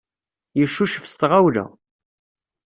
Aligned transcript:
Yeccucef 0.59 1.05
s 1.11 1.13
tɣawla. 1.19 1.65